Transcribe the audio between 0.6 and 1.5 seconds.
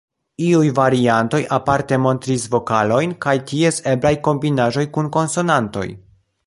variantoj